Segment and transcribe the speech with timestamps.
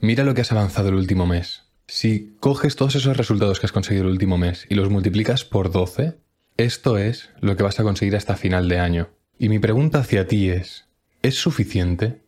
[0.00, 1.64] Mira lo que has avanzado el último mes.
[1.88, 5.72] Si coges todos esos resultados que has conseguido el último mes y los multiplicas por
[5.72, 6.18] 12,
[6.56, 9.08] esto es lo que vas a conseguir hasta final de año.
[9.40, 10.86] Y mi pregunta hacia ti es,
[11.22, 12.22] ¿es suficiente?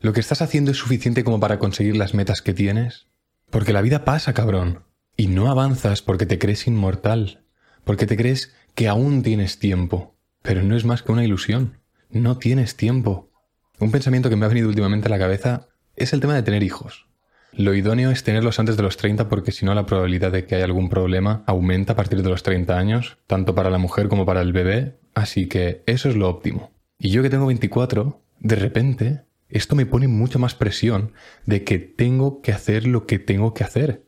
[0.00, 3.08] ¿Lo que estás haciendo es suficiente como para conseguir las metas que tienes?
[3.50, 4.84] Porque la vida pasa, cabrón.
[5.14, 7.44] Y no avanzas porque te crees inmortal,
[7.84, 10.16] porque te crees que aún tienes tiempo.
[10.40, 11.78] Pero no es más que una ilusión.
[12.08, 13.30] No tienes tiempo.
[13.78, 16.62] Un pensamiento que me ha venido últimamente a la cabeza es el tema de tener
[16.62, 17.06] hijos.
[17.52, 20.54] Lo idóneo es tenerlos antes de los 30 porque si no la probabilidad de que
[20.54, 24.24] haya algún problema aumenta a partir de los 30 años, tanto para la mujer como
[24.24, 26.72] para el bebé, así que eso es lo óptimo.
[26.98, 31.12] Y yo que tengo 24, de repente, esto me pone mucha más presión
[31.44, 34.02] de que tengo que hacer lo que tengo que hacer.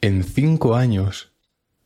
[0.00, 1.32] En 5 años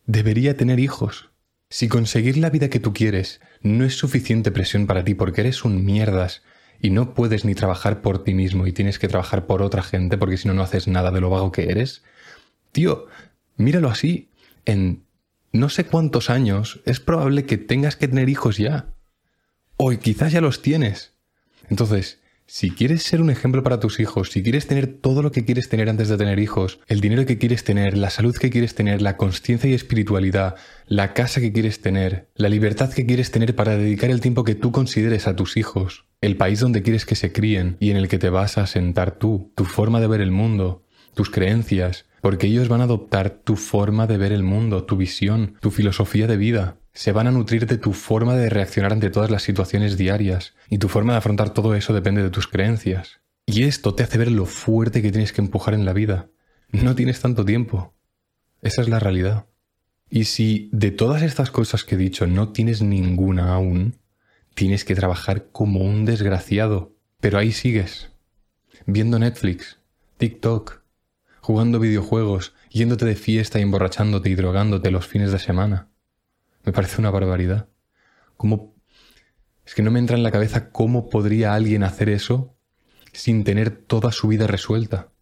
[0.06, 1.30] debería tener hijos.
[1.68, 5.64] Si conseguir la vida que tú quieres no es suficiente presión para ti porque eres
[5.64, 6.42] un mierdas
[6.82, 10.18] y no puedes ni trabajar por ti mismo y tienes que trabajar por otra gente
[10.18, 12.02] porque si no, no haces nada de lo vago que eres,
[12.72, 13.06] tío,
[13.56, 14.28] míralo así.
[14.64, 15.04] En
[15.52, 18.94] no sé cuántos años es probable que tengas que tener hijos ya.
[19.76, 21.14] O quizás ya los tienes.
[21.70, 25.44] Entonces, si quieres ser un ejemplo para tus hijos, si quieres tener todo lo que
[25.44, 28.74] quieres tener antes de tener hijos, el dinero que quieres tener, la salud que quieres
[28.74, 33.54] tener, la consciencia y espiritualidad, la casa que quieres tener, la libertad que quieres tener
[33.54, 37.16] para dedicar el tiempo que tú consideres a tus hijos, el país donde quieres que
[37.16, 40.20] se críen y en el que te vas a sentar tú, tu forma de ver
[40.20, 44.84] el mundo, tus creencias, porque ellos van a adoptar tu forma de ver el mundo,
[44.84, 48.92] tu visión, tu filosofía de vida, se van a nutrir de tu forma de reaccionar
[48.92, 52.46] ante todas las situaciones diarias, y tu forma de afrontar todo eso depende de tus
[52.46, 53.20] creencias.
[53.44, 56.30] Y esto te hace ver lo fuerte que tienes que empujar en la vida.
[56.70, 57.94] No tienes tanto tiempo.
[58.62, 59.46] Esa es la realidad.
[60.08, 63.98] Y si de todas estas cosas que he dicho no tienes ninguna aún,
[64.54, 66.94] tienes que trabajar como un desgraciado.
[67.20, 68.10] Pero ahí sigues,
[68.86, 69.78] viendo Netflix,
[70.18, 70.82] TikTok,
[71.40, 75.88] jugando videojuegos, yéndote de fiesta y emborrachándote y drogándote los fines de semana.
[76.64, 77.68] Me parece una barbaridad.
[78.36, 78.74] ¿Cómo?
[79.64, 82.56] Es que no me entra en la cabeza cómo podría alguien hacer eso
[83.12, 85.12] sin tener toda su vida resuelta.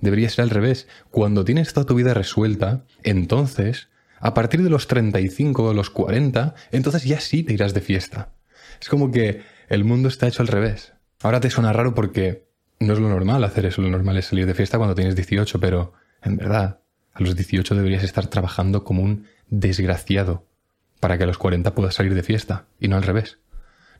[0.00, 0.88] Debería ser al revés.
[1.10, 3.88] Cuando tienes toda tu vida resuelta, entonces,
[4.20, 8.32] a partir de los 35 o los 40, entonces ya sí te irás de fiesta.
[8.80, 10.92] Es como que el mundo está hecho al revés.
[11.22, 12.48] Ahora te suena raro porque
[12.80, 13.82] no es lo normal hacer eso.
[13.82, 16.80] Lo normal es salir de fiesta cuando tienes 18, pero en verdad,
[17.12, 20.46] a los 18 deberías estar trabajando como un desgraciado
[21.00, 23.38] para que a los 40 puedas salir de fiesta y no al revés.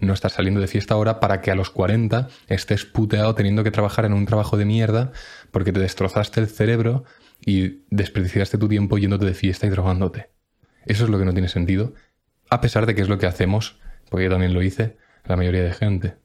[0.00, 3.72] No estás saliendo de fiesta ahora para que a los 40 estés puteado teniendo que
[3.72, 5.10] trabajar en un trabajo de mierda
[5.50, 7.04] porque te destrozaste el cerebro
[7.44, 10.30] y desperdiciaste tu tiempo yéndote de fiesta y drogándote.
[10.86, 11.94] Eso es lo que no tiene sentido,
[12.48, 13.78] a pesar de que es lo que hacemos,
[14.10, 16.16] porque yo también lo hice, la mayoría de gente.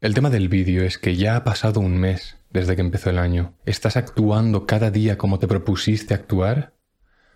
[0.00, 3.18] El tema del vídeo es que ya ha pasado un mes desde que empezó el
[3.18, 3.54] año.
[3.66, 6.74] ¿Estás actuando cada día como te propusiste actuar?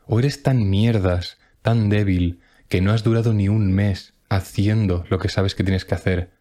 [0.07, 5.19] ¿O eres tan mierdas, tan débil, que no has durado ni un mes haciendo lo
[5.19, 6.33] que sabes que tienes que hacer,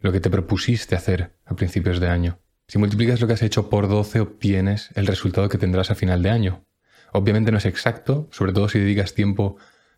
[0.00, 2.40] lo que te propusiste hacer a principios de año.
[2.66, 6.22] Si multiplicas lo que has hecho por 12 obtienes el resultado que tendrás a final
[6.22, 6.64] de año.
[7.12, 9.56] Obviamente no es exacto, sobre todo si dedicas tiempo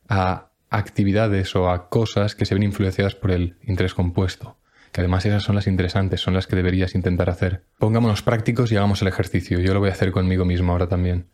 [0.08, 4.58] a actividades o a cosas que se ven influenciadas por el interés compuesto,
[4.92, 7.64] que además esas son las interesantes, son las que deberías intentar hacer.
[7.78, 11.28] Pongámonos prácticos y hagamos el ejercicio, yo lo voy a hacer conmigo mismo ahora también.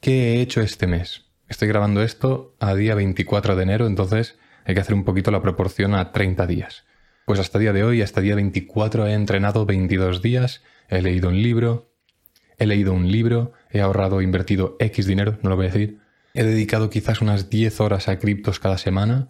[0.00, 1.24] ¿Qué he hecho este mes?
[1.48, 5.40] Estoy grabando esto a día 24 de enero, entonces hay que hacer un poquito la
[5.40, 6.84] proporción a 30 días.
[7.24, 11.42] Pues hasta día de hoy, hasta día 24, he entrenado 22 días, he leído un
[11.42, 11.90] libro,
[12.58, 16.00] he leído un libro, he ahorrado, invertido X dinero, no lo voy a decir,
[16.38, 19.28] he dedicado quizás unas 10 horas a criptos cada semana,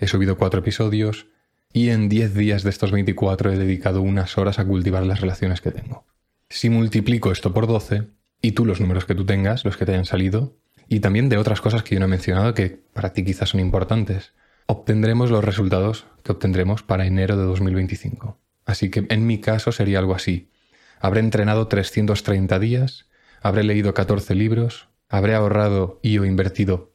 [0.00, 1.28] he subido 4 episodios
[1.72, 5.60] y en 10 días de estos 24 he dedicado unas horas a cultivar las relaciones
[5.60, 6.04] que tengo.
[6.48, 8.08] Si multiplico esto por 12,
[8.42, 10.56] y tú los números que tú tengas, los que te hayan salido,
[10.88, 13.60] y también de otras cosas que yo no he mencionado que para ti quizás son
[13.60, 14.32] importantes.
[14.66, 18.36] Obtendremos los resultados que obtendremos para enero de 2025.
[18.66, 20.50] Así que en mi caso sería algo así.
[20.98, 23.06] Habré entrenado 330 días,
[23.42, 26.94] habré leído 14 libros, habré ahorrado y o invertido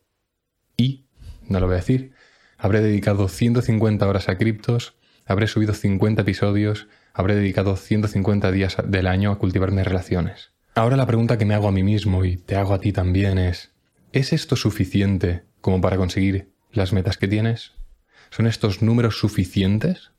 [0.77, 1.07] y,
[1.47, 2.13] no lo voy a decir,
[2.57, 4.95] habré dedicado 150 horas a criptos,
[5.25, 10.51] habré subido 50 episodios, habré dedicado 150 días del año a cultivar relaciones.
[10.75, 13.37] Ahora la pregunta que me hago a mí mismo y te hago a ti también
[13.37, 13.73] es,
[14.13, 17.71] ¿Es esto suficiente como para conseguir las metas que tienes?
[18.29, 20.11] ¿Son estos números suficientes?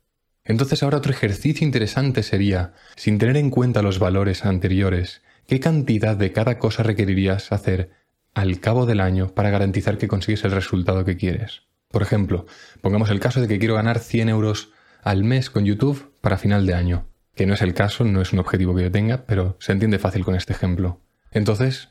[0.43, 6.15] Entonces ahora otro ejercicio interesante sería, sin tener en cuenta los valores anteriores, ¿qué cantidad
[6.15, 7.91] de cada cosa requerirías hacer
[8.33, 11.63] al cabo del año para garantizar que consigues el resultado que quieres?
[11.89, 12.45] Por ejemplo,
[12.81, 16.65] pongamos el caso de que quiero ganar 100 euros al mes con YouTube para final
[16.65, 17.07] de año.
[17.35, 19.99] que no es el caso, no es un objetivo que yo tenga, pero se entiende
[19.99, 21.01] fácil con este ejemplo.
[21.31, 21.89] Entonces,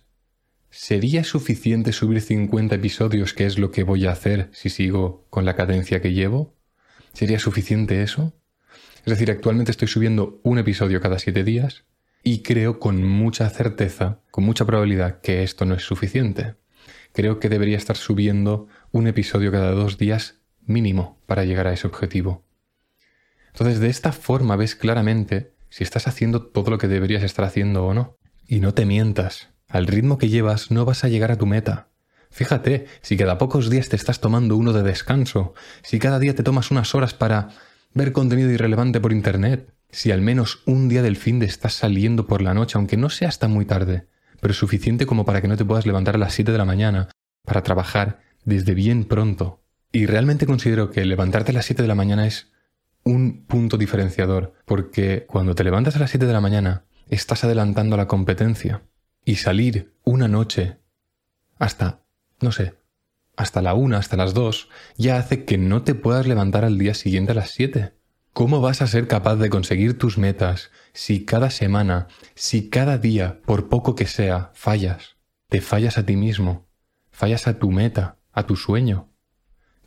[0.70, 5.44] ¿sería suficiente subir 50 episodios, que es lo que voy a hacer si sigo con
[5.44, 6.56] la cadencia que llevo?
[7.12, 8.32] ¿Sería suficiente eso?
[9.04, 11.84] Es decir, actualmente estoy subiendo un episodio cada 7 días
[12.24, 16.54] y creo con mucha certeza, con mucha probabilidad, que esto no es suficiente.
[17.12, 21.86] Creo que debería estar subiendo un episodio cada dos días mínimo para llegar a ese
[21.86, 22.42] objetivo.
[23.48, 27.84] Entonces, de esta forma ves claramente si estás haciendo todo lo que deberías estar haciendo
[27.84, 28.16] o no.
[28.48, 31.88] Y no te mientas, al ritmo que llevas no vas a llegar a tu meta.
[32.30, 36.42] Fíjate, si cada pocos días te estás tomando uno de descanso, si cada día te
[36.42, 37.48] tomas unas horas para
[37.92, 42.26] ver contenido irrelevante por internet, si al menos un día del fin de estás saliendo
[42.26, 44.08] por la noche, aunque no sea hasta muy tarde,
[44.40, 47.08] pero suficiente como para que no te puedas levantar a las 7 de la mañana
[47.44, 49.62] para trabajar desde bien pronto.
[49.92, 52.50] Y realmente considero que levantarte a las 7 de la mañana es
[53.04, 57.94] un punto diferenciador, porque cuando te levantas a las 7 de la mañana, estás adelantando
[57.94, 58.82] a la competencia.
[59.24, 60.78] Y salir una noche
[61.58, 62.02] hasta,
[62.40, 62.74] no sé,
[63.36, 66.94] hasta la una, hasta las dos, ya hace que no te puedas levantar al día
[66.94, 67.94] siguiente a las 7.
[68.34, 73.40] ¿Cómo vas a ser capaz de conseguir tus metas si cada semana, si cada día,
[73.46, 75.14] por poco que sea, fallas?
[75.48, 76.66] Te fallas a ti mismo,
[77.12, 79.08] fallas a tu meta, a tu sueño.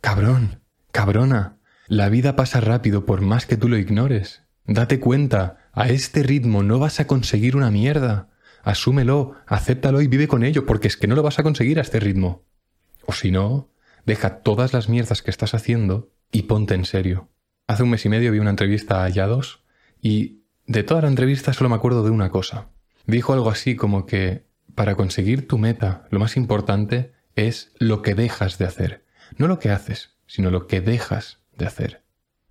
[0.00, 0.62] Cabrón,
[0.92, 1.58] cabrona,
[1.88, 4.44] la vida pasa rápido por más que tú lo ignores.
[4.64, 8.30] Date cuenta, a este ritmo no vas a conseguir una mierda.
[8.62, 11.82] Asúmelo, acéptalo y vive con ello, porque es que no lo vas a conseguir a
[11.82, 12.46] este ritmo.
[13.04, 13.68] O si no,
[14.06, 17.28] deja todas las mierdas que estás haciendo y ponte en serio.
[17.68, 19.62] Hace un mes y medio vi una entrevista a Yados
[20.00, 22.70] y de toda la entrevista solo me acuerdo de una cosa.
[23.06, 28.14] Dijo algo así como que para conseguir tu meta lo más importante es lo que
[28.14, 29.04] dejas de hacer.
[29.36, 32.04] No lo que haces, sino lo que dejas de hacer.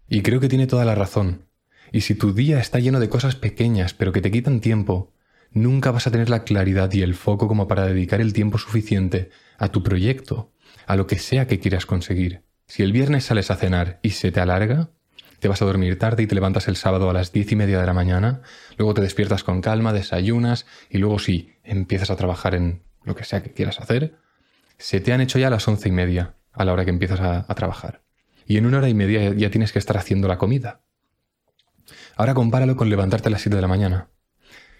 [0.07, 1.47] Y creo que tiene toda la razón.
[1.91, 5.13] Y si tu día está lleno de cosas pequeñas pero que te quitan tiempo,
[5.51, 9.31] nunca vas a tener la claridad y el foco como para dedicar el tiempo suficiente
[9.57, 10.51] a tu proyecto,
[10.85, 12.43] a lo que sea que quieras conseguir.
[12.67, 14.91] Si el viernes sales a cenar y se te alarga,
[15.39, 17.79] te vas a dormir tarde y te levantas el sábado a las diez y media
[17.79, 18.41] de la mañana,
[18.77, 23.23] luego te despiertas con calma, desayunas y luego sí, empiezas a trabajar en lo que
[23.23, 24.17] sea que quieras hacer,
[24.77, 27.45] se te han hecho ya las once y media a la hora que empiezas a,
[27.47, 28.01] a trabajar
[28.47, 30.81] y en una hora y media ya tienes que estar haciendo la comida.
[32.15, 34.09] Ahora compáralo con levantarte a las 7 de la mañana.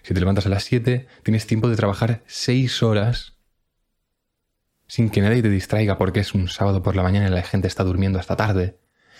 [0.02, 3.36] Si te levantas a las 7, tienes tiempo de trabajar 6 horas
[4.86, 7.68] sin que nadie te distraiga porque es un sábado por la mañana y la gente
[7.68, 8.78] está durmiendo hasta tarde.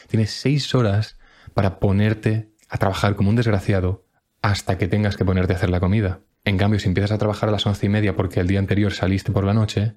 [0.09, 1.18] Tienes 6 horas
[1.59, 4.05] para ponerte a trabajar como un desgraciado
[4.43, 6.21] hasta que tengas que ponerte a hacer la comida.
[6.45, 8.93] En cambio, si empiezas a trabajar a las once y media porque el día anterior
[8.93, 9.95] saliste por la noche,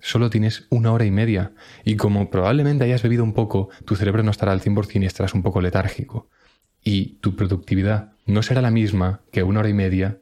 [0.00, 1.52] solo tienes una hora y media,
[1.82, 5.32] y como probablemente hayas bebido un poco, tu cerebro no estará al 100% y estarás
[5.32, 6.28] un poco letárgico.
[6.84, 10.18] Y tu productividad no será la misma que una hora y media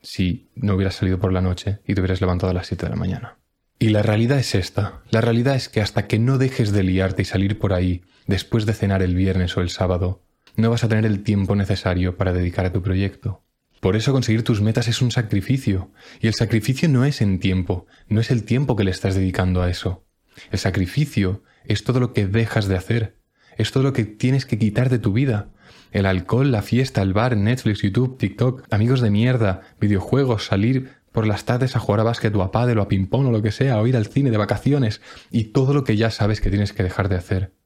[0.00, 2.90] si no hubieras salido por la noche y te hubieras levantado a las 7 de
[2.90, 3.37] la mañana.
[3.80, 5.02] Y la realidad es esta.
[5.10, 8.66] La realidad es que hasta que no dejes de liarte y salir por ahí después
[8.66, 10.24] de cenar el viernes o el sábado,
[10.56, 13.44] no vas a tener el tiempo necesario para dedicar a tu proyecto.
[13.80, 17.86] Por eso conseguir tus metas es un sacrificio, y el sacrificio no es en tiempo,
[18.08, 20.04] no es el tiempo que le estás dedicando a eso.
[20.50, 23.18] El sacrificio es todo lo que dejas de hacer,
[23.56, 25.50] es todo lo que tienes que quitar de tu vida.
[25.92, 31.26] El alcohol, la fiesta, el bar, Netflix, YouTube, TikTok, amigos de mierda, videojuegos, salir por
[31.26, 33.50] las tardes a jugar a básquet o a pádel o a ping-pong o lo que
[33.50, 35.00] sea, o ir al cine de vacaciones,
[35.32, 37.56] y todo lo que ya sabes que tienes que dejar de hacer.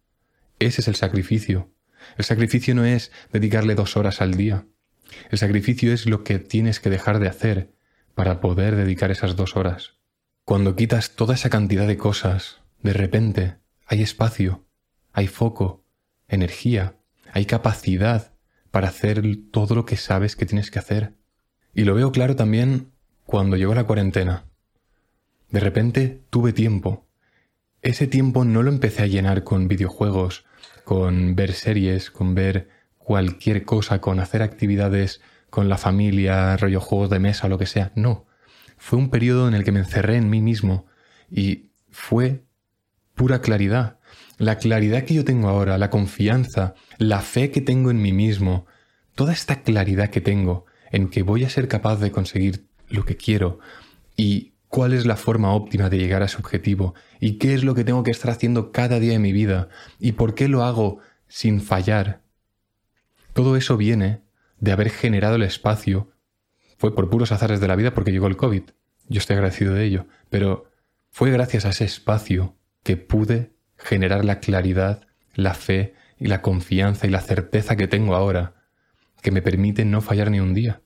[0.59, 1.71] Ese es el sacrificio.
[2.17, 4.65] El sacrificio no es dedicarle dos horas al día.
[5.31, 7.75] El sacrificio es lo que tienes que dejar de hacer
[8.15, 9.99] para poder dedicar esas dos horas.
[10.47, 14.65] Cuando quitas toda esa cantidad de cosas, de repente hay espacio,
[15.13, 15.85] hay foco,
[16.27, 16.97] energía,
[17.35, 18.33] hay capacidad
[18.71, 21.19] para hacer todo lo que sabes que tienes que hacer.
[21.75, 22.92] Y lo veo claro también
[23.33, 24.45] cuando llegó la cuarentena.
[25.49, 27.07] De repente tuve tiempo.
[27.81, 30.45] Ese tiempo no lo empecé a llenar con videojuegos,
[30.85, 37.09] con ver series, con ver cualquier cosa, con hacer actividades con la familia, rollo juegos
[37.09, 37.91] de mesa, lo que sea.
[37.95, 38.27] No.
[38.77, 40.85] Fue un periodo en el que me encerré en mí mismo
[41.31, 42.45] y fue
[43.15, 43.99] pura claridad.
[44.37, 48.67] La claridad que yo tengo ahora, la confianza, la fe que tengo en mí mismo,
[49.15, 53.17] toda esta claridad que tengo en que voy a ser capaz de conseguir lo que
[53.17, 53.59] quiero
[54.17, 57.75] y cuál es la forma óptima de llegar a ese objetivo y qué es lo
[57.75, 59.69] que tengo que estar haciendo cada día de mi vida
[59.99, 62.23] y por qué lo hago sin fallar
[63.33, 64.23] todo eso viene
[64.61, 66.13] de haber generado el espacio.
[66.77, 68.63] Fue por puros azares de la vida porque llegó el COVID.
[69.09, 70.07] Yo estoy agradecido de ello.
[70.31, 70.71] Pero
[71.11, 77.07] fue gracias a ese espacio que pude generar la claridad, la fe y la confianza
[77.07, 78.55] y la certeza que tengo ahora
[79.23, 80.82] que me permite no fallar ni un día,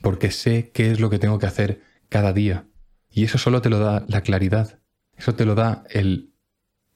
[0.00, 2.66] porque sé qué es lo que tengo que hacer cada día.
[3.10, 4.80] Y eso solo te lo da la claridad,
[5.16, 6.32] eso te lo da el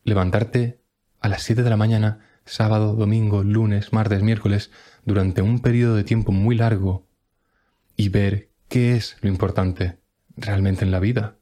[0.05, 0.81] levantarte
[1.21, 4.71] a las 7 de la mañana, sábado, domingo, lunes, martes, miércoles,
[5.05, 7.07] durante un periodo de tiempo muy largo
[7.97, 9.99] y ver qué es lo importante
[10.37, 11.37] realmente en la vida.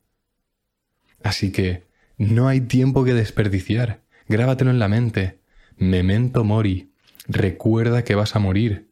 [1.23, 1.87] Así que
[2.19, 4.03] no hay tiempo que desperdiciar.
[4.29, 5.41] Grábatelo en la mente.
[5.77, 6.93] Memento mori.
[7.29, 8.91] Recuerda que vas a morir.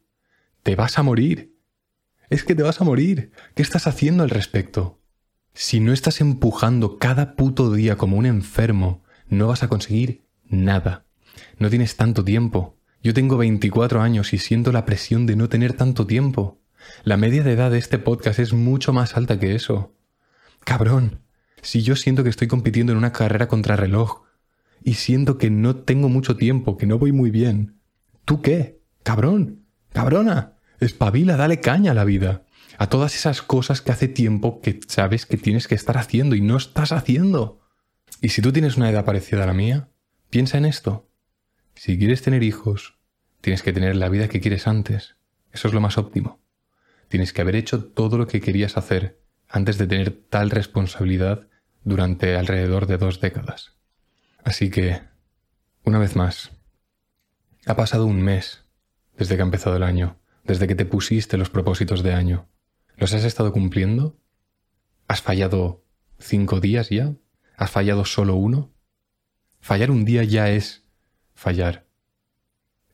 [0.63, 1.54] Te vas a morir.
[2.29, 3.31] Es que te vas a morir.
[3.53, 4.99] ¿Qué estás haciendo al respecto?
[5.53, 11.05] Si no estás empujando cada puto día como un enfermo, no vas a conseguir nada.
[11.59, 12.77] No tienes tanto tiempo.
[13.01, 16.59] Yo tengo 24 años y siento la presión de no tener tanto tiempo.
[17.03, 19.95] La media de edad de este podcast es mucho más alta que eso.
[20.63, 21.21] Cabrón,
[21.61, 24.23] si yo siento que estoy compitiendo en una carrera contra reloj
[24.83, 27.79] y siento que no tengo mucho tiempo, que no voy muy bien,
[28.25, 28.81] ¿tú qué?
[29.03, 32.43] Cabrón, cabrona, espabila, dale caña a la vida.
[32.77, 36.41] A todas esas cosas que hace tiempo que sabes que tienes que estar haciendo y
[36.41, 37.61] no estás haciendo.
[38.21, 39.89] Y si tú tienes una edad parecida a la mía,
[40.29, 41.09] piensa en esto.
[41.75, 42.97] Si quieres tener hijos,
[43.41, 45.15] tienes que tener la vida que quieres antes.
[45.51, 46.41] Eso es lo más óptimo.
[47.07, 51.47] Tienes que haber hecho todo lo que querías hacer antes de tener tal responsabilidad
[51.83, 53.77] durante alrededor de dos décadas.
[54.43, 55.01] Así que,
[55.83, 56.51] una vez más,
[57.65, 58.65] ha pasado un mes
[59.17, 62.47] desde que ha empezado el año, desde que te pusiste los propósitos de año.
[62.97, 64.17] ¿Los has estado cumpliendo?
[65.07, 65.83] ¿Has fallado
[66.19, 67.13] cinco días ya?
[67.57, 68.73] ¿Has fallado solo uno?
[69.59, 70.83] Fallar un día ya es
[71.33, 71.87] fallar.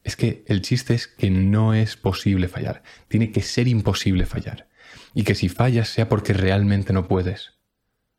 [0.04, 2.82] Es que el chiste es que no es posible fallar.
[3.08, 4.68] Tiene que ser imposible fallar.
[5.14, 7.54] Y que si fallas sea porque realmente no puedes.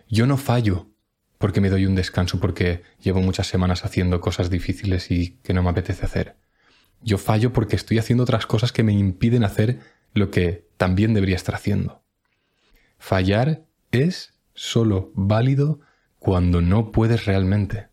[0.09, 0.91] Yo no fallo
[1.39, 5.63] porque me doy un descanso porque llevo muchas semanas haciendo cosas difíciles y que no
[5.63, 6.37] me apetece hacer.
[7.03, 9.81] Yo fallo porque estoy haciendo otras cosas que me impiden hacer
[10.15, 12.03] lo que también debería estar haciendo.
[12.99, 15.81] Fallar es solo válido
[16.19, 17.89] cuando no puedes realmente.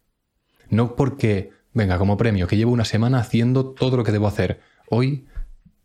[0.69, 4.61] No porque, venga, como premio, que llevo una semana haciendo todo lo que debo hacer.
[4.89, 5.27] Hoy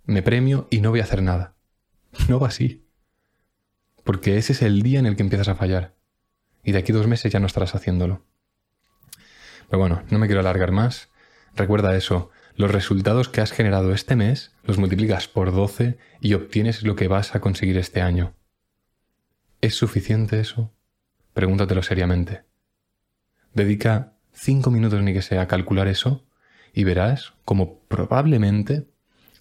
[0.04, 1.54] me premio y no voy a hacer nada.
[2.28, 2.84] No va así.
[4.04, 5.94] Porque ese es el día en el que empiezas a fallar.
[6.62, 8.24] Y de aquí dos meses ya no estarás haciéndolo.
[9.68, 11.08] Pero bueno, no me quiero alargar más.
[11.54, 16.82] Recuerda eso, los resultados que has generado este mes los multiplicas por 12 y obtienes
[16.82, 18.34] lo que vas a conseguir este año.
[19.60, 20.72] ¿Es suficiente eso?
[21.32, 22.44] Pregúntatelo seriamente.
[23.54, 26.26] Dedica cinco minutos ni que sea a calcular eso
[26.72, 28.86] y verás como probablemente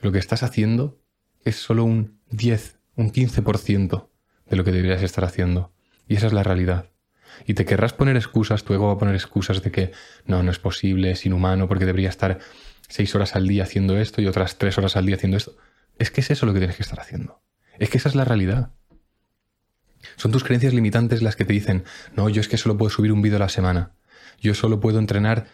[0.01, 0.99] lo que estás haciendo
[1.45, 4.09] es solo un 10, un 15%
[4.49, 5.71] de lo que deberías estar haciendo.
[6.07, 6.89] Y esa es la realidad.
[7.45, 9.91] Y te querrás poner excusas, tu ego va a poner excusas de que
[10.25, 12.39] no, no es posible, es inhumano, porque debería estar
[12.87, 15.55] seis horas al día haciendo esto y otras tres horas al día haciendo esto.
[15.97, 17.41] Es que es eso lo que tienes que estar haciendo.
[17.79, 18.71] Es que esa es la realidad.
[20.15, 21.83] Son tus creencias limitantes las que te dicen,
[22.15, 23.93] no, yo es que solo puedo subir un vídeo a la semana.
[24.39, 25.47] Yo solo puedo entrenar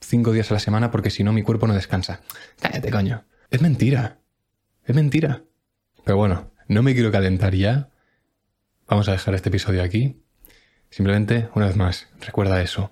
[0.00, 2.20] cinco días a la semana porque si no mi cuerpo no descansa.
[2.60, 3.24] Cállate, coño.
[3.50, 4.18] Es mentira.
[4.84, 5.44] Es mentira.
[6.04, 7.90] Pero bueno, no me quiero calentar ya.
[8.88, 10.22] Vamos a dejar este episodio aquí.
[10.90, 12.90] Simplemente, una vez más, recuerda eso.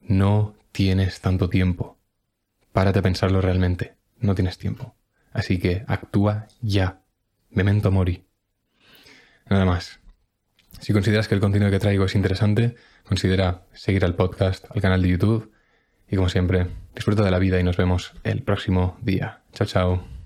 [0.00, 1.99] No tienes tanto tiempo.
[2.80, 3.96] Párate a pensarlo realmente.
[4.20, 4.96] No tienes tiempo.
[5.34, 7.02] Así que actúa ya.
[7.50, 8.24] Memento mori.
[9.50, 10.00] Nada más.
[10.80, 15.02] Si consideras que el contenido que traigo es interesante, considera seguir al podcast, al canal
[15.02, 15.52] de YouTube
[16.08, 19.42] y como siempre, disfruta de la vida y nos vemos el próximo día.
[19.52, 20.19] Chao, chao.